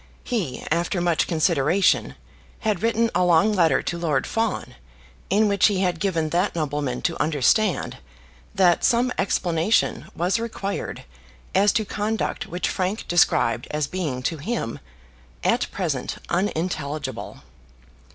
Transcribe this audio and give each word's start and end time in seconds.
He, 0.23 0.65
after 0.71 0.99
much 0.99 1.27
consideration, 1.27 2.15
had 2.61 2.81
written 2.81 3.11
a 3.13 3.23
long 3.23 3.53
letter 3.53 3.83
to 3.83 3.99
Lord 3.99 4.25
Fawn, 4.25 4.73
in 5.29 5.47
which 5.47 5.67
he 5.67 5.81
had 5.81 5.99
given 5.99 6.29
that 6.29 6.55
nobleman 6.55 7.03
to 7.03 7.21
understand 7.21 7.99
that 8.55 8.83
some 8.83 9.11
explanation 9.19 10.09
was 10.15 10.39
required 10.39 11.03
as 11.53 11.71
to 11.73 11.85
conduct 11.85 12.47
which 12.47 12.67
Frank 12.67 13.07
described 13.07 13.67
as 13.69 13.85
being 13.85 14.23
to 14.23 14.37
him 14.37 14.79
"at 15.43 15.69
present 15.69 16.17
unintelligible." 16.29 17.43